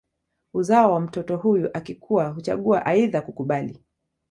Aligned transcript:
Uzao 0.53 0.93
wa 0.93 0.99
mtoto 1.01 1.37
huyu 1.37 1.69
akikua 1.73 2.27
huchagua 2.29 2.85
aidha 2.85 3.21
kukubali 3.21 3.79